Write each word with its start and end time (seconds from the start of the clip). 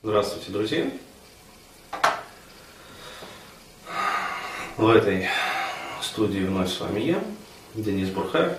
Здравствуйте, 0.00 0.52
друзья! 0.52 0.88
В 4.76 4.88
этой 4.90 5.26
студии 6.00 6.38
вновь 6.38 6.70
с 6.70 6.78
вами 6.78 7.00
я, 7.00 7.24
Денис 7.74 8.08
Бурхаев. 8.10 8.52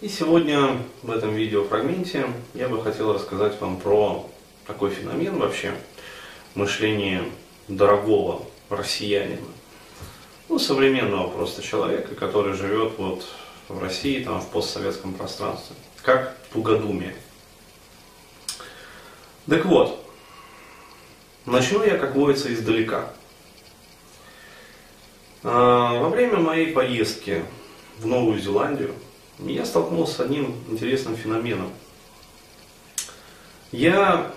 И 0.00 0.08
сегодня 0.08 0.82
в 1.04 1.10
этом 1.12 1.36
видеофрагменте 1.36 2.26
я 2.54 2.68
бы 2.68 2.82
хотел 2.82 3.12
рассказать 3.12 3.60
вам 3.60 3.78
про 3.78 4.28
такой 4.66 4.90
феномен 4.90 5.38
вообще 5.38 5.72
мышления 6.56 7.22
дорогого 7.68 8.44
россиянина. 8.70 9.46
Ну, 10.48 10.58
современного 10.58 11.30
просто 11.30 11.62
человека, 11.62 12.16
который 12.16 12.54
живет 12.54 12.94
вот 12.98 13.24
в 13.68 13.80
России, 13.80 14.24
там, 14.24 14.40
в 14.40 14.48
постсоветском 14.48 15.14
пространстве. 15.14 15.76
Как 16.02 16.36
тугодумие. 16.52 17.14
Так 19.48 19.64
вот, 19.64 20.04
начну 21.46 21.82
я, 21.82 21.96
как 21.96 22.14
водится, 22.14 22.52
издалека. 22.52 23.10
А, 25.42 25.98
во 25.98 26.10
время 26.10 26.36
моей 26.36 26.72
поездки 26.72 27.42
в 27.98 28.06
Новую 28.06 28.38
Зеландию 28.40 28.94
я 29.38 29.64
столкнулся 29.64 30.14
с 30.16 30.20
одним 30.20 30.54
интересным 30.68 31.16
феноменом. 31.16 31.70
Я 33.72 34.32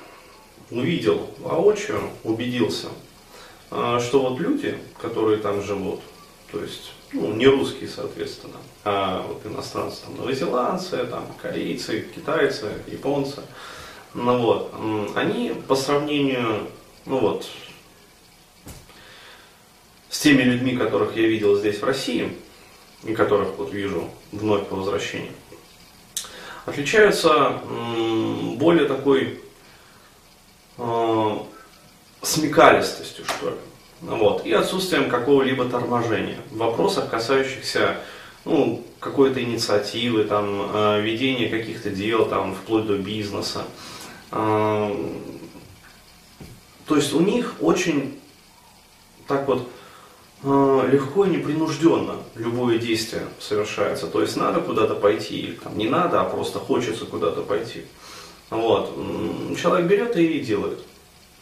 увидел 0.70 1.30
воочию, 1.39 2.09
убедился, 2.23 2.88
а, 3.70 4.00
что 4.00 4.22
вот 4.22 4.39
люди, 4.39 4.78
которые 5.02 5.39
там 5.39 5.62
живут, 5.62 6.00
то 6.53 6.62
есть 6.62 6.94
ну, 7.12 7.34
не 7.34 7.48
русские, 7.48 7.89
соответственно, 7.89 8.58
а 8.86 9.25
вот 9.28 9.45
иностранцы, 9.45 10.03
там, 10.03 10.16
новозеландцы, 10.16 11.05
там, 11.05 11.25
корейцы, 11.41 12.08
китайцы, 12.16 12.72
японцы, 12.88 13.41
ну 14.14 14.38
вот, 14.38 14.74
они 15.16 15.54
по 15.68 15.76
сравнению, 15.76 16.68
ну 17.06 17.20
вот, 17.20 17.48
с 20.09 20.20
теми 20.20 20.44
людьми, 20.44 20.76
которых 20.76 21.16
я 21.16 21.28
видел 21.28 21.58
здесь 21.58 21.80
в 21.80 21.84
России, 21.86 22.36
и 23.03 23.14
которых 23.14 23.56
вот 23.58 23.72
вижу 23.72 24.09
вновь 24.31 24.68
по 24.68 24.76
возвращении, 24.76 25.31
отличаются 26.66 27.62
более 28.58 28.88
такой 28.88 29.40
э, 30.78 31.38
смекалистостью, 32.22 33.25
что 33.25 33.50
ли. 33.50 33.56
Вот, 34.02 34.46
и 34.46 34.52
отсутствием 34.52 35.09
какого-либо 35.09 35.70
торможения 35.70 36.40
в 36.50 36.58
вопросах, 36.58 37.09
касающихся 37.09 37.98
ну, 38.46 38.84
какой-то 39.00 39.44
инициативы, 39.44 40.23
там, 40.23 40.72
э, 40.73 41.02
ведения 41.02 41.50
каких-то 41.50 41.90
дел, 41.92 42.25
там, 42.25 42.56
вплоть 42.56 42.88
до 42.88 42.98
бизнеса. 42.98 43.64
То 44.32 44.96
есть 46.90 47.14
у 47.14 47.20
них 47.20 47.56
очень 47.60 48.20
так 49.28 49.48
вот 49.48 49.68
э, 50.44 50.90
легко 50.92 51.26
и 51.26 51.30
непринужденно 51.30 52.18
любое 52.36 52.78
действие 52.80 53.24
совершается. 53.40 54.08
То 54.08 54.22
есть 54.22 54.36
надо 54.36 54.62
куда-то 54.62 54.96
пойти, 54.96 55.40
или 55.40 55.54
там, 55.54 55.78
не 55.78 55.88
надо, 55.88 56.22
а 56.22 56.26
просто 56.26 56.59
хочется 56.59 57.06
куда-то 57.06 57.42
пойти. 57.42 57.86
Вот. 58.50 58.94
Человек 59.58 59.88
берет 59.88 60.18
и 60.18 60.40
делает. 60.40 60.80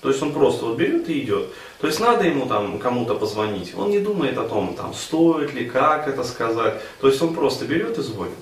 То 0.02 0.10
есть 0.10 0.22
он 0.22 0.32
просто 0.32 0.66
вот 0.66 0.78
берет 0.78 1.10
и 1.10 1.20
идет. 1.20 1.50
То 1.80 1.88
есть 1.88 2.00
надо 2.00 2.26
ему 2.26 2.46
там 2.46 2.80
кому-то 2.80 3.16
позвонить. 3.16 3.74
Он 3.76 3.90
не 3.90 4.00
думает 4.00 4.38
о 4.38 4.48
том, 4.48 4.74
там, 4.76 4.94
стоит 4.94 5.54
ли, 5.54 5.66
как 5.66 6.08
это 6.08 6.24
сказать. 6.24 6.82
То 7.02 7.08
есть 7.08 7.22
он 7.22 7.34
просто 7.34 7.66
берет 7.66 7.98
и 7.98 8.02
звонит. 8.02 8.38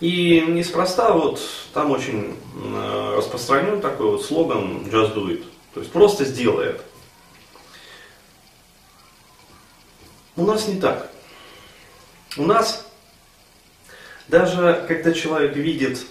И 0.00 0.40
неспроста 0.40 1.12
вот 1.12 1.40
там 1.72 1.90
очень 1.90 2.36
э, 2.56 3.14
распространен 3.16 3.80
такой 3.80 4.10
вот 4.10 4.24
слоган 4.24 4.84
just 4.90 5.14
do 5.14 5.28
it. 5.28 5.44
То 5.72 5.80
есть 5.80 5.92
просто 5.92 6.24
сделай 6.24 6.70
это. 6.70 6.82
У 10.36 10.44
нас 10.44 10.66
не 10.66 10.80
так. 10.80 11.10
У 12.36 12.44
нас 12.44 12.86
даже 14.28 14.84
когда 14.88 15.12
человек 15.12 15.54
видит 15.56 16.04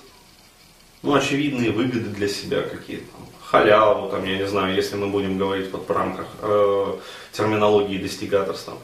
ну, 1.01 1.13
очевидные 1.16 1.72
выгоды 1.72 2.09
для 2.09 2.29
себя 2.29 2.61
какие-то, 2.61 3.05
халяву, 3.45 4.09
там, 4.09 4.23
я 4.25 4.38
не 4.38 4.47
знаю, 4.47 4.73
если 4.73 4.95
мы 4.95 5.07
будем 5.07 5.38
говорить 5.38 5.72
вот 5.72 5.88
в 5.88 5.91
рамках 5.91 6.27
э, 6.41 6.97
терминологии 7.33 7.97
достигаторства. 7.97 8.77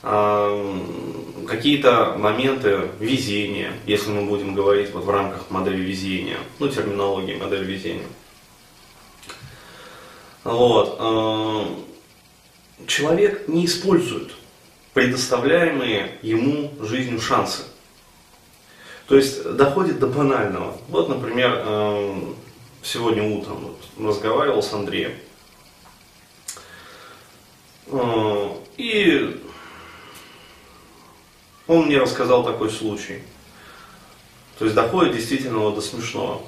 Какие-то 0.00 2.16
моменты 2.18 2.88
везения, 3.00 3.72
если 3.86 4.10
мы 4.10 4.26
будем 4.26 4.54
говорить 4.54 4.92
вот 4.92 5.04
в 5.04 5.10
рамках 5.10 5.50
модели 5.50 5.80
везения, 5.80 6.38
ну, 6.58 6.68
терминологии 6.68 7.34
модели 7.34 7.64
везения. 7.64 8.06
Вот. 10.44 10.98
Человек 12.86 13.48
не 13.48 13.66
использует 13.66 14.32
предоставляемые 14.94 16.18
ему 16.22 16.72
жизнью 16.80 17.20
шансы. 17.20 17.64
То 19.08 19.16
есть 19.16 19.52
доходит 19.54 19.98
до 19.98 20.06
банального. 20.06 20.78
Вот, 20.88 21.08
например, 21.08 21.64
сегодня 22.82 23.24
утром 23.24 23.74
вот, 23.96 24.06
разговаривал 24.06 24.62
с 24.62 24.72
Андреем. 24.72 25.12
И 28.76 29.42
он 31.68 31.86
мне 31.86 31.98
рассказал 31.98 32.44
такой 32.44 32.70
случай. 32.70 33.20
То 34.58 34.64
есть 34.64 34.74
доходит 34.74 35.14
действительно 35.14 35.58
вот 35.58 35.76
до 35.76 35.80
смешного. 35.80 36.40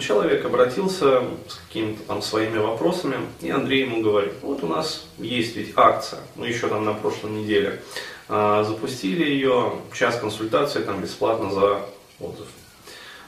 Человек 0.00 0.44
обратился 0.44 1.22
с 1.46 1.54
какими-то 1.68 2.02
там 2.02 2.22
своими 2.22 2.58
вопросами, 2.58 3.18
и 3.40 3.50
Андрей 3.50 3.82
ему 3.82 4.02
говорит, 4.02 4.32
вот 4.42 4.64
у 4.64 4.66
нас 4.66 5.06
есть 5.18 5.54
ведь 5.54 5.74
акция, 5.76 6.20
ну 6.34 6.44
еще 6.44 6.66
там 6.66 6.84
на 6.84 6.92
прошлой 6.92 7.30
неделе, 7.30 7.82
а, 8.28 8.64
запустили 8.64 9.30
ее, 9.30 9.74
час 9.92 10.18
консультации 10.18 10.82
там 10.82 11.00
бесплатно 11.00 11.52
за 11.52 11.86
отзыв. 12.18 12.48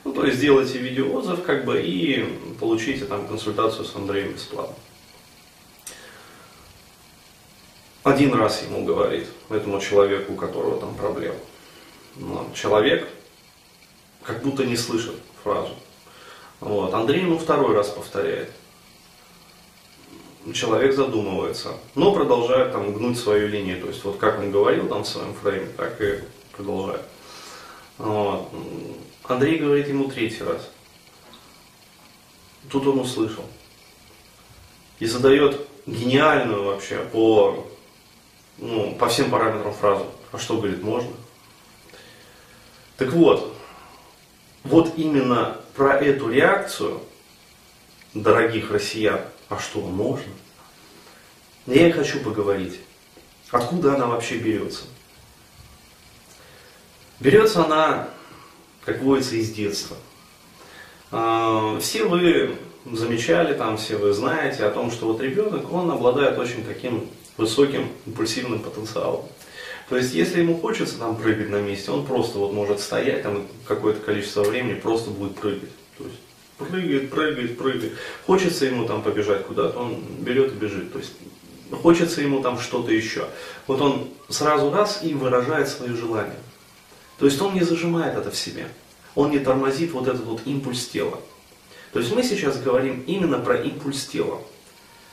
Ну, 0.05 0.13
то 0.13 0.25
есть 0.25 0.39
сделайте 0.39 0.79
видеоотзыв, 0.79 1.45
как 1.45 1.65
бы, 1.65 1.81
и 1.81 2.25
получите 2.59 3.05
там 3.05 3.29
консультацию 3.29 3.85
с 3.85 3.95
Андреем 3.95 4.33
бесплатно. 4.33 4.75
Один 8.03 8.35
раз 8.35 8.63
ему 8.63 8.85
говорит, 8.85 9.29
этому 9.49 9.81
человеку, 9.81 10.33
у 10.33 10.37
которого 10.37 10.81
там 10.81 10.95
проблема. 10.95 11.37
Но 12.17 12.49
человек 12.55 13.09
как 14.23 14.43
будто 14.43 14.65
не 14.65 14.77
слышит 14.77 15.15
фразу. 15.45 15.75
Вот. 16.61 16.93
Андрей 16.95 17.23
ему 17.23 17.39
второй 17.39 17.75
раз 17.75 17.91
повторяет. 17.91 18.51
Человек 20.53 20.95
задумывается, 20.95 21.77
но 21.95 22.13
продолжает 22.13 22.73
там 22.73 22.93
гнуть 22.93 23.19
свою 23.19 23.47
линию. 23.47 23.81
То 23.81 23.87
есть 23.87 24.03
вот 24.03 24.19
как 24.19 24.41
он 24.41 24.51
говорил 24.51 24.89
там 24.89 25.05
в 25.05 25.09
своем 25.09 25.35
фрейме, 25.35 25.69
так 25.77 26.01
и 26.01 26.19
продолжает. 26.53 27.03
Вот. 27.99 28.49
Андрей 29.25 29.59
говорит 29.59 29.87
ему 29.87 30.11
третий 30.11 30.43
раз. 30.43 30.69
Тут 32.71 32.87
он 32.89 32.99
услышал. 32.99 33.45
И 34.99 35.07
задает 35.07 35.61
гениальную 35.87 36.65
вообще 36.65 36.99
по, 37.13 37.67
ну, 38.59 38.95
по 38.95 39.09
всем 39.09 39.31
параметрам 39.31 39.73
фразу. 39.73 40.07
А 40.31 40.39
что, 40.39 40.57
говорит, 40.57 40.83
можно? 40.83 41.13
Так 42.97 43.13
вот, 43.13 43.57
вот 44.65 44.95
именно 44.97 45.57
про 45.75 45.99
эту 45.99 46.31
реакцию 46.31 47.01
дорогих 48.15 48.71
россиян, 48.71 49.21
а 49.49 49.59
что, 49.59 49.81
можно? 49.81 50.33
Я 51.67 51.93
хочу 51.93 52.21
поговорить. 52.21 52.81
Откуда 53.51 53.95
она 53.95 54.07
вообще 54.07 54.39
берется? 54.39 54.85
Берется 57.21 57.65
она 57.65 58.09
как 58.85 59.01
водится, 59.01 59.37
из 59.37 59.51
детства. 59.51 59.97
А, 61.11 61.79
все 61.81 62.05
вы 62.05 62.57
замечали, 62.91 63.55
там, 63.55 63.77
все 63.77 63.97
вы 63.97 64.13
знаете 64.13 64.65
о 64.65 64.71
том, 64.71 64.91
что 64.91 65.07
вот 65.07 65.21
ребенок, 65.21 65.73
он 65.73 65.91
обладает 65.91 66.39
очень 66.39 66.65
таким 66.65 67.09
высоким 67.37 67.89
импульсивным 68.07 68.61
потенциалом. 68.61 69.25
То 69.89 69.97
есть, 69.97 70.15
если 70.15 70.41
ему 70.41 70.57
хочется 70.57 70.99
там 70.99 71.17
прыгать 71.17 71.51
на 71.51 71.61
месте, 71.61 71.91
он 71.91 72.07
просто 72.07 72.39
вот 72.39 72.53
может 72.53 72.81
стоять 72.81 73.23
там 73.23 73.47
какое-то 73.67 74.01
количество 74.01 74.43
времени, 74.43 74.75
просто 74.75 75.11
будет 75.11 75.35
прыгать. 75.37 75.71
То 75.99 76.05
есть, 76.05 76.19
прыгает, 76.57 77.11
прыгает, 77.11 77.59
прыгает. 77.59 77.93
Хочется 78.27 78.67
ему 78.67 78.87
там 78.87 79.03
побежать 79.03 79.45
куда-то, 79.47 79.79
он 79.79 80.03
берет 80.21 80.53
и 80.53 80.57
бежит. 80.57 80.93
То 80.93 80.99
есть, 80.99 81.13
хочется 81.71 82.23
ему 82.23 82.43
там 82.43 82.59
что-то 82.59 82.93
еще. 82.93 83.29
Вот 83.67 83.81
он 83.81 84.09
сразу 84.29 84.71
раз 84.71 85.01
и 85.03 85.15
выражает 85.15 85.69
свое 85.69 85.95
желание. 85.95 86.39
То 87.19 87.27
есть 87.27 87.41
он 87.41 87.55
не 87.55 87.63
зажимает 87.63 88.17
это 88.17 88.31
в 88.31 88.37
себе. 88.37 88.67
Он 89.15 89.31
не 89.31 89.39
тормозит 89.39 89.93
вот 89.93 90.09
этот 90.09 90.25
вот 90.25 90.41
импульс 90.47 90.87
тела. 90.87 91.21
То 91.93 91.99
есть 92.01 92.15
мы 92.15 92.23
сейчас 92.23 92.59
говорим 92.59 93.05
именно 93.07 93.39
про 93.39 93.57
импульс 93.57 94.07
тела. 94.07 94.41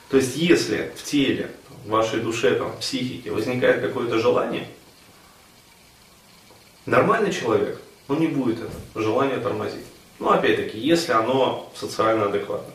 То 0.09 0.17
есть 0.17 0.37
если 0.37 0.91
в 0.95 1.03
теле, 1.03 1.51
в 1.85 1.89
вашей 1.89 2.21
душе, 2.21 2.55
там, 2.55 2.71
в 2.71 2.79
психике 2.79 3.31
возникает 3.31 3.81
какое-то 3.81 4.19
желание, 4.19 4.67
нормальный 6.85 7.31
человек, 7.31 7.79
он 8.07 8.19
не 8.19 8.27
будет 8.27 8.59
это 8.59 9.01
желание 9.01 9.37
тормозить. 9.37 9.85
Но 10.19 10.31
опять-таки, 10.31 10.77
если 10.77 11.13
оно 11.13 11.71
социально 11.75 12.25
адекватно. 12.25 12.73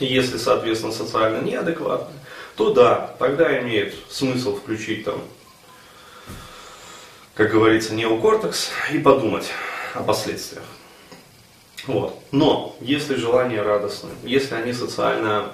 Если, 0.00 0.36
соответственно, 0.36 0.92
социально 0.92 1.42
неадекватно, 1.42 2.14
то 2.56 2.72
да, 2.72 3.14
тогда 3.18 3.60
имеет 3.60 3.94
смысл 4.10 4.56
включить 4.56 5.04
там, 5.04 5.22
как 7.34 7.50
говорится, 7.50 7.94
неокортекс 7.94 8.70
и 8.92 8.98
подумать 8.98 9.46
о 9.94 10.02
последствиях. 10.02 10.64
Вот. 11.86 12.20
Но 12.32 12.76
если 12.80 13.14
желания 13.14 13.62
радостны, 13.62 14.10
если 14.24 14.54
они 14.54 14.72
социально 14.72 15.52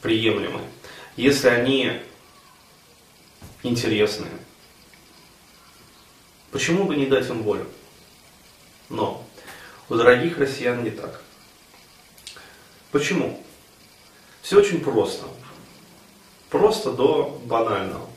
приемлемы, 0.00 0.60
если 1.16 1.48
они 1.48 2.00
интересные, 3.62 4.32
почему 6.50 6.84
бы 6.84 6.96
не 6.96 7.06
дать 7.06 7.28
им 7.28 7.42
волю? 7.42 7.66
Но 8.88 9.26
у 9.88 9.94
дорогих 9.94 10.38
россиян 10.38 10.82
не 10.82 10.90
так. 10.90 11.22
Почему? 12.90 13.42
Все 14.42 14.58
очень 14.58 14.80
просто. 14.80 15.26
Просто 16.50 16.92
до 16.92 17.40
банального. 17.44 18.08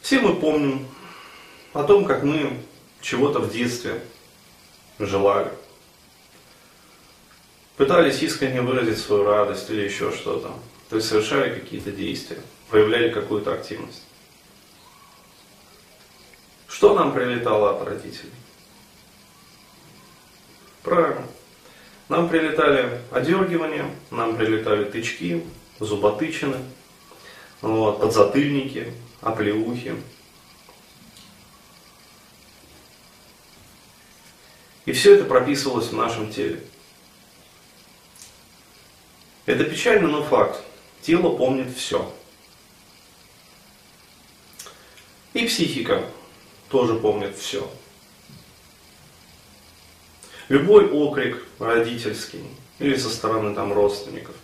Все 0.00 0.20
мы 0.20 0.34
помним 0.36 0.88
о 1.72 1.84
том, 1.84 2.04
как 2.04 2.22
мы 2.22 2.62
чего-то 3.00 3.40
в 3.40 3.52
детстве 3.52 4.02
желали. 4.98 5.52
Пытались 7.78 8.22
искренне 8.22 8.60
выразить 8.60 8.98
свою 8.98 9.22
радость 9.22 9.70
или 9.70 9.82
еще 9.82 10.10
что-то. 10.10 10.52
То 10.90 10.96
есть 10.96 11.08
совершали 11.08 11.60
какие-то 11.60 11.92
действия, 11.92 12.40
проявляли 12.68 13.12
какую-то 13.12 13.54
активность. 13.54 14.02
Что 16.66 16.92
нам 16.94 17.14
прилетало 17.14 17.76
от 17.76 17.86
родителей? 17.86 18.32
Правильно. 20.82 21.24
Нам 22.08 22.28
прилетали 22.28 23.00
одергивания, 23.12 23.88
нам 24.10 24.36
прилетали 24.36 24.82
тычки, 24.84 25.44
зуботычины, 25.78 26.56
вот, 27.60 28.00
подзатыльники, 28.00 28.92
оплеухи. 29.20 29.94
И 34.84 34.90
все 34.90 35.14
это 35.14 35.26
прописывалось 35.26 35.90
в 35.90 35.96
нашем 35.96 36.32
теле. 36.32 36.60
Это 39.48 39.64
печально, 39.64 40.08
но 40.08 40.22
факт. 40.22 40.62
Тело 41.00 41.34
помнит 41.34 41.74
все. 41.74 42.14
И 45.32 45.46
психика 45.46 46.04
тоже 46.68 46.96
помнит 46.96 47.34
все. 47.34 47.70
Любой 50.50 50.90
окрик 50.90 51.42
родительский 51.58 52.44
или 52.78 52.94
со 52.96 53.08
стороны 53.08 53.54
там 53.54 53.72
родственников, 53.72 54.36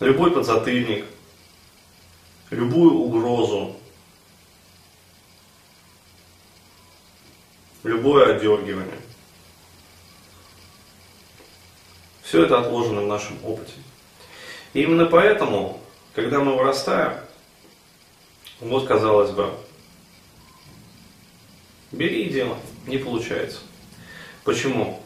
любой 0.00 0.32
подзатыльник, 0.32 1.04
любую 2.50 2.94
угрозу, 2.94 3.76
любое 7.84 8.34
отдергивание. 8.34 9.05
Все 12.26 12.42
это 12.42 12.58
отложено 12.58 13.02
в 13.02 13.06
нашем 13.06 13.38
опыте. 13.44 13.74
И 14.74 14.82
именно 14.82 15.06
поэтому, 15.06 15.80
когда 16.12 16.40
мы 16.40 16.56
вырастаем, 16.56 17.20
вот 18.58 18.88
казалось 18.88 19.30
бы, 19.30 19.54
бери 21.92 22.24
и 22.24 22.30
делай, 22.30 22.56
не 22.88 22.98
получается. 22.98 23.60
Почему? 24.42 25.00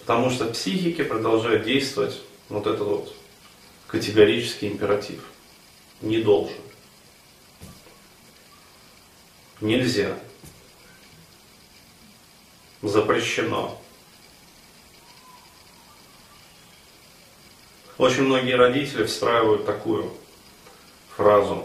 Потому 0.00 0.30
что 0.30 0.46
в 0.46 0.52
психике 0.52 1.04
продолжает 1.04 1.62
действовать 1.62 2.20
вот 2.48 2.66
этот 2.66 2.80
вот 2.80 3.14
категорический 3.86 4.66
императив. 4.66 5.22
Не 6.00 6.22
должен. 6.22 6.56
Нельзя. 9.60 10.18
Запрещено. 12.82 13.79
Очень 18.00 18.24
многие 18.24 18.56
родители 18.56 19.04
встраивают 19.04 19.66
такую 19.66 20.10
фразу. 21.16 21.64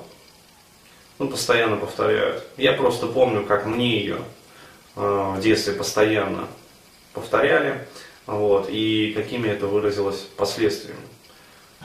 Ну, 1.17 1.29
постоянно 1.29 1.77
повторяют. 1.77 2.45
Я 2.57 2.73
просто 2.73 3.07
помню, 3.07 3.45
как 3.45 3.65
мне 3.65 3.99
ее 3.99 4.19
Э, 4.95 5.33
в 5.35 5.41
детстве 5.41 5.73
постоянно 5.73 6.47
повторяли, 7.13 7.85
вот, 8.25 8.67
и 8.69 9.13
какими 9.13 9.49
это 9.49 9.67
выразилось 9.67 10.19
последствиями. 10.37 11.01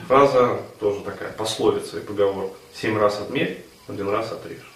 Фраза 0.07 0.61
тоже 0.79 1.01
такая 1.01 1.31
пословица 1.33 1.99
и 1.99 2.01
поговорка. 2.01 2.55
Семь 2.73 2.97
раз 2.97 3.19
отмерь, 3.19 3.65
один 3.87 4.09
раз 4.09 4.31
отрежь. 4.31 4.71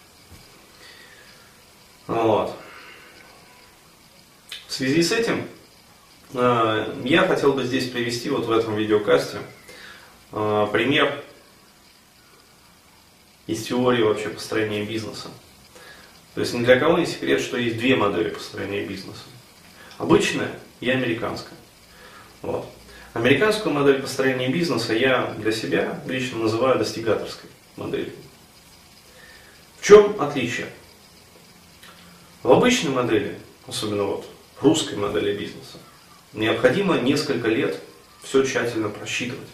Вот. 2.08 2.54
В 4.68 4.74
связи 4.74 5.02
с 5.02 5.14
этим 5.14 5.48
э, 6.34 6.94
я 7.06 7.26
хотел 7.26 7.54
бы 7.54 7.64
здесь 7.64 7.90
привести 7.90 8.30
вот 8.30 8.46
в 8.46 8.52
этом 8.52 8.76
видеокасте 8.76 9.38
пример 10.32 11.24
из 13.48 13.64
теории 13.64 14.04
вообще 14.04 14.30
построения 14.30 14.84
бизнеса. 14.84 15.30
То 16.34 16.42
есть 16.42 16.54
ни 16.54 16.64
для 16.66 16.80
кого 16.80 16.98
не 16.98 17.06
секрет, 17.06 17.42
что 17.42 17.58
есть 17.58 17.78
две 17.78 17.96
модели 17.96 18.30
построения 18.30 18.86
бизнеса. 18.86 19.24
Обычная 19.98 20.52
и 20.82 20.90
американская. 20.90 21.58
Вот. 22.42 22.70
Американскую 23.14 23.74
модель 23.74 24.02
построения 24.02 24.50
бизнеса 24.50 24.94
я 24.94 25.34
для 25.38 25.54
себя 25.54 26.02
лично 26.06 26.40
называю 26.40 26.78
достигаторской 26.78 27.50
моделью. 27.78 28.12
В 29.80 29.86
чем 29.88 30.20
отличие? 30.20 30.68
В 32.44 32.52
обычной 32.52 32.92
модели, 32.92 33.40
особенно 33.68 34.04
вот 34.04 34.30
в 34.60 34.64
русской 34.64 34.96
модели 34.96 35.38
бизнеса, 35.38 35.78
необходимо 36.34 37.00
несколько 37.00 37.48
лет 37.48 37.80
все 38.22 38.44
тщательно 38.44 38.90
просчитывать. 38.90 39.48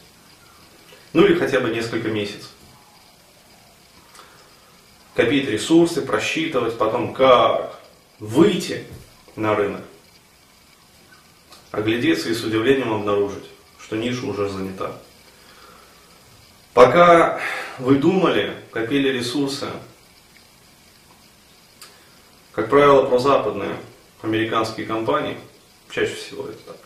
Ну 1.13 1.25
или 1.25 1.38
хотя 1.38 1.60
бы 1.60 1.69
несколько 1.69 2.10
месяцев. 2.10 2.50
Копить 5.13 5.50
ресурсы, 5.50 6.02
просчитывать, 6.02 6.78
потом 6.78 7.13
как 7.13 7.80
выйти 8.19 8.86
на 9.36 9.56
рынок, 9.56 9.81
оглядеться 11.72 12.30
и 12.30 12.34
с 12.34 12.44
удивлением 12.44 12.94
обнаружить, 12.94 13.44
что 13.80 13.98
ниша 13.98 14.25
уже 14.25 14.48
занята. 14.48 14.96
Пока 16.74 17.41
вы 17.77 17.96
думали, 17.96 18.56
копили 18.72 19.10
ресурсы, 19.10 19.68
как 22.53 22.70
правило, 22.70 23.06
про 23.06 23.20
западные 23.20 23.75
американские 24.22 24.86
компании, 24.86 25.38
чаще 25.89 26.13
всего 26.15 26.48
это 26.48 26.60
так, 26.60 26.77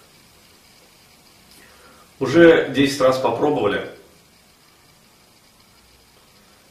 уже 2.20 2.70
10 2.70 3.02
раз 3.02 3.20
попробовали, 3.20 3.90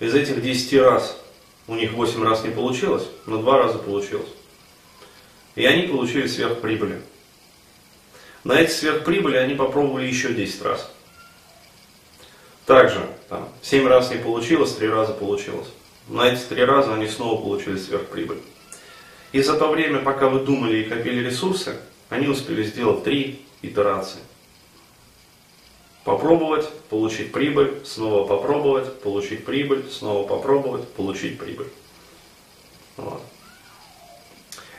из 0.04 0.14
этих 0.14 0.42
10 0.42 0.80
раз 0.80 1.18
у 1.66 1.74
них 1.74 1.92
8 1.92 2.22
раз 2.22 2.44
не 2.44 2.50
получилось, 2.50 3.04
но 3.26 3.38
2 3.38 3.58
раза 3.58 3.78
получилось. 3.78 4.28
И 5.54 5.64
они 5.64 5.86
получили 5.86 6.26
сверхприбыли. 6.26 7.00
На 8.42 8.60
эти 8.60 8.70
сверхприбыли 8.70 9.36
они 9.36 9.54
попробовали 9.54 10.06
еще 10.06 10.34
10 10.34 10.62
раз. 10.62 10.90
Также 12.66 13.08
там, 13.28 13.48
7 13.62 13.86
раз 13.86 14.10
не 14.10 14.18
получилось, 14.18 14.74
3 14.74 14.88
раза 14.88 15.12
получилось. 15.12 15.68
На 16.08 16.28
эти 16.28 16.40
3 16.40 16.64
раза 16.64 16.94
они 16.94 17.08
снова 17.08 17.40
получили 17.40 17.78
сверхприбыль. 17.78 18.40
И 19.32 19.42
за 19.42 19.58
то 19.58 19.68
время, 19.68 20.00
пока 20.00 20.28
вы 20.28 20.40
думали 20.40 20.78
и 20.78 20.84
копили 20.84 21.24
ресурсы, 21.24 21.76
они 22.10 22.28
успели 22.28 22.62
сделать 22.62 23.04
3 23.04 23.40
итерации. 23.62 24.20
Попробовать, 26.04 26.70
получить 26.90 27.32
прибыль, 27.32 27.80
снова 27.84 28.26
попробовать, 28.26 29.00
получить 29.00 29.44
прибыль, 29.46 29.90
снова 29.90 30.28
попробовать, 30.28 30.86
получить 30.90 31.38
прибыль. 31.38 31.68
Вот. 32.98 33.22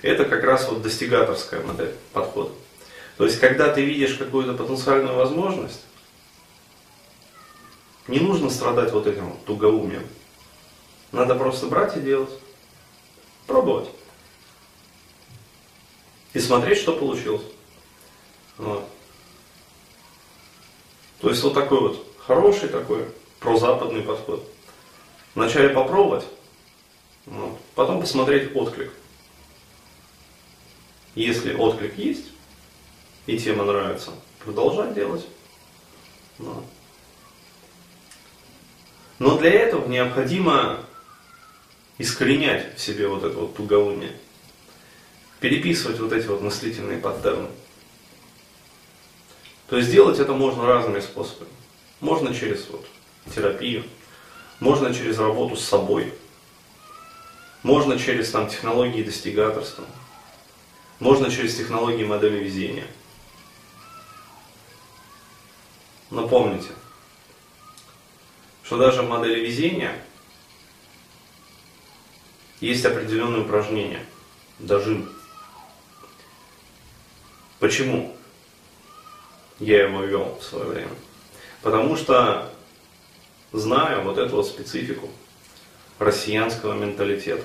Это 0.03 0.25
как 0.25 0.43
раз 0.43 0.69
вот 0.69 0.83
достигаторская 0.83 1.63
модель 1.63 1.95
подхода. 2.13 2.51
То 3.17 3.25
есть, 3.25 3.39
когда 3.39 3.73
ты 3.73 3.83
видишь 3.83 4.13
какую-то 4.15 4.53
потенциальную 4.53 5.15
возможность, 5.15 5.81
не 8.07 8.19
нужно 8.19 8.51
страдать 8.51 8.91
вот 8.91 9.07
этим 9.07 9.31
вот 9.31 9.45
тугоумием. 9.45 10.07
Надо 11.11 11.33
просто 11.33 11.65
брать 11.65 11.97
и 11.97 12.01
делать. 12.01 12.29
Пробовать. 13.47 13.89
И 16.33 16.39
смотреть, 16.39 16.77
что 16.77 16.93
получилось. 16.93 17.45
Вот. 18.57 18.87
То 21.25 21.31
есть 21.31 21.41
вот 21.41 21.55
такой 21.55 21.79
вот 21.79 22.05
хороший 22.19 22.69
такой 22.69 23.03
прозападный 23.39 24.03
подход. 24.03 24.47
Вначале 25.33 25.69
попробовать, 25.69 26.23
вот, 27.25 27.59
потом 27.73 27.99
посмотреть 27.99 28.55
отклик. 28.55 28.91
Если 31.15 31.55
отклик 31.55 31.97
есть, 31.97 32.27
и 33.25 33.39
тема 33.39 33.63
нравится, 33.65 34.11
продолжать 34.43 34.93
делать. 34.93 35.25
Но, 36.37 36.63
Но 39.17 39.35
для 39.39 39.49
этого 39.49 39.87
необходимо 39.87 40.85
искоренять 41.97 42.77
в 42.77 42.79
себе 42.79 43.07
вот 43.07 43.23
это 43.23 43.35
вот 43.35 43.55
туголуние. 43.55 44.15
Переписывать 45.39 45.99
вот 45.99 46.13
эти 46.13 46.27
вот 46.27 46.43
мыслительные 46.43 46.99
паттерны. 46.99 47.49
То 49.67 49.77
есть 49.77 49.91
делать 49.91 50.19
это 50.19 50.33
можно 50.33 50.65
разными 50.65 50.99
способами. 50.99 51.49
Можно 51.99 52.33
через 52.35 52.67
вот 52.69 52.85
терапию, 53.33 53.83
можно 54.59 54.93
через 54.93 55.17
работу 55.17 55.55
с 55.55 55.63
собой, 55.63 56.13
можно 57.63 57.97
через 57.97 58.29
там, 58.29 58.47
технологии 58.47 59.01
достигаторства, 59.01 59.85
можно 60.99 61.31
через 61.31 61.55
технологии 61.55 62.03
модели 62.03 62.43
везения. 62.43 62.87
Но 66.11 66.27
помните, 66.27 66.69
что 68.63 68.77
даже 68.77 69.01
в 69.01 69.09
модели 69.09 69.39
везения 69.39 69.99
есть 72.61 72.85
определенные 72.85 73.41
упражнения, 73.41 74.05
дожим. 74.59 75.11
Почему 77.59 78.15
я 79.59 79.83
его 79.83 80.03
вел 80.03 80.37
в 80.39 80.43
свое 80.43 80.65
время? 80.65 80.89
Потому 81.61 81.95
что 81.95 82.51
знаю 83.51 84.03
вот 84.03 84.17
эту 84.17 84.35
вот 84.35 84.47
специфику 84.47 85.09
россиянского 85.99 86.73
менталитета. 86.73 87.43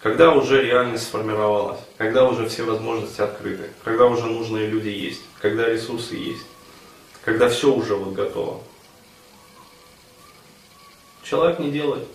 Когда 0.00 0.32
уже 0.32 0.62
реальность 0.62 1.04
сформировалась, 1.04 1.80
когда 1.96 2.28
уже 2.28 2.46
все 2.48 2.64
возможности 2.64 3.20
открыты, 3.20 3.70
когда 3.84 4.06
уже 4.06 4.26
нужные 4.26 4.66
люди 4.66 4.88
есть, 4.88 5.22
когда 5.40 5.68
ресурсы 5.68 6.14
есть, 6.14 6.44
когда 7.24 7.48
все 7.48 7.72
уже 7.72 7.94
вот 7.94 8.12
готово. 8.12 8.62
Человек 11.22 11.58
не 11.58 11.70
делает, 11.70 12.06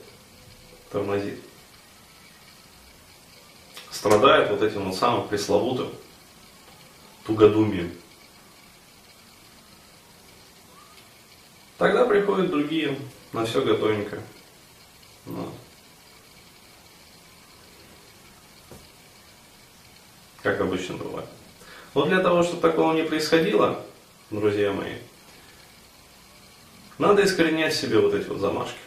тормозит. 0.91 1.39
Страдает 3.89 4.51
вот 4.51 4.61
этим 4.61 4.85
вот 4.85 4.95
самым 4.95 5.27
пресловутым 5.27 5.89
тугодумием. 7.25 7.91
Тогда 11.79 12.05
приходят 12.05 12.51
другие, 12.51 12.99
на 13.31 13.45
все 13.45 13.63
готовенько. 13.63 14.19
Вот. 15.25 15.53
Как 20.43 20.59
обычно 20.59 20.97
бывает. 20.97 21.27
Вот 21.93 22.09
для 22.09 22.19
того, 22.19 22.43
чтобы 22.43 22.61
такого 22.61 22.91
не 22.93 23.03
происходило, 23.03 23.81
друзья 24.29 24.73
мои, 24.73 24.95
надо 26.97 27.23
искоренять 27.23 27.73
в 27.73 27.79
себе 27.79 27.99
вот 27.99 28.13
эти 28.13 28.27
вот 28.27 28.39
замашки. 28.39 28.77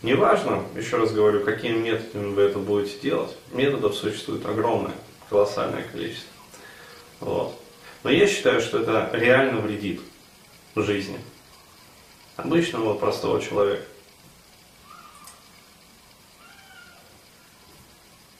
Неважно, 0.00 0.64
еще 0.74 0.96
раз 0.96 1.12
говорю, 1.12 1.44
какими 1.44 1.76
методами 1.76 2.32
вы 2.32 2.42
это 2.44 2.58
будете 2.58 2.98
делать, 2.98 3.36
методов 3.52 3.94
существует 3.94 4.46
огромное, 4.46 4.94
колоссальное 5.28 5.82
количество. 5.82 6.32
Вот. 7.20 7.60
Но 8.04 8.10
я 8.10 8.26
считаю, 8.26 8.62
что 8.62 8.78
это 8.78 9.10
реально 9.12 9.60
вредит 9.60 10.00
жизни 10.76 11.20
обычного 12.36 12.94
простого 12.94 13.40
человека. 13.40 13.84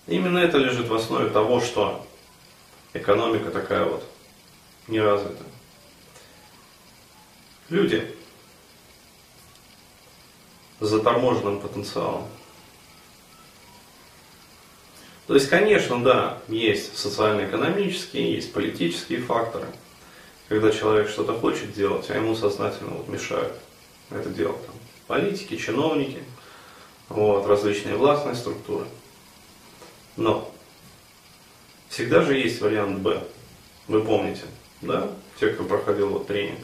Именно 0.07 0.39
это 0.39 0.59
лежит 0.59 0.89
в 0.89 0.95
основе 0.95 1.31
того, 1.31 1.61
что 1.61 2.07
экономика 2.95 3.51
такая 3.51 3.85
вот 3.85 4.05
неразвитая. 4.89 5.47
Люди 7.69 8.17
с 10.81 10.89
заторможенным 10.89 11.61
потенциалом. 11.61 12.27
То 15.29 15.35
есть, 15.35 15.49
конечно, 15.49 16.03
да, 16.03 16.43
есть 16.49 16.99
социально-экономические, 16.99 18.35
есть 18.35 18.53
политические 18.53 19.21
факторы– 19.21 19.69
когда 20.50 20.73
человек 20.73 21.09
что-то 21.09 21.38
хочет 21.38 21.73
делать, 21.75 22.11
а 22.11 22.16
ему 22.16 22.35
сознательно 22.35 22.90
вот 22.90 23.07
мешают 23.07 23.54
это 24.11 24.28
делать. 24.30 24.66
Там, 24.66 24.75
политики, 25.07 25.57
чиновники, 25.57 26.25
вот, 27.09 27.47
различные 27.47 27.95
властные 27.95 28.35
структуры. 28.35 28.85
Но 30.16 30.52
всегда 31.88 32.23
же 32.23 32.35
есть 32.35 32.61
вариант 32.61 32.99
Б. 32.99 33.23
Вы 33.87 34.02
помните, 34.02 34.42
да? 34.80 35.12
Те, 35.38 35.50
кто 35.50 35.62
проходил 35.62 36.09
вот 36.09 36.26
тренинг. 36.26 36.59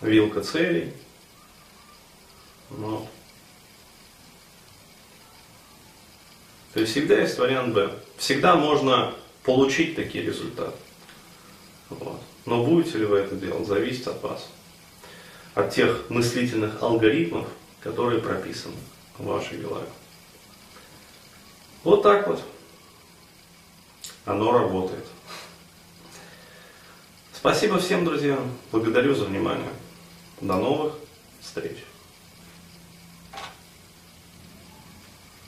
Вилка 0.00 0.42
целей. 0.42 0.92
Вот. 2.68 3.06
То 6.74 6.80
есть 6.80 6.90
всегда 6.90 7.20
есть 7.20 7.38
вариант 7.38 7.74
Б. 7.74 7.96
Всегда 8.16 8.56
можно 8.56 9.14
получить 9.44 9.94
такие 9.94 10.24
результаты. 10.24 10.76
Вот. 11.90 12.20
Но 12.44 12.64
будете 12.64 12.98
ли 12.98 13.04
вы 13.04 13.18
это 13.18 13.34
делать, 13.36 13.66
зависит 13.66 14.06
от 14.08 14.22
вас. 14.22 14.48
От 15.54 15.74
тех 15.74 16.10
мыслительных 16.10 16.82
алгоритмов, 16.82 17.46
которые 17.80 18.20
прописаны 18.20 18.76
в 19.18 19.24
вашей 19.24 19.58
голове. 19.58 19.86
Вот 21.84 22.02
так 22.02 22.26
вот. 22.26 22.42
Оно 24.24 24.52
работает. 24.52 25.04
Спасибо 27.32 27.78
всем, 27.78 28.04
друзья. 28.04 28.38
Благодарю 28.72 29.14
за 29.14 29.24
внимание. 29.24 29.70
До 30.40 30.56
новых 30.56 30.94
встреч. 31.40 31.76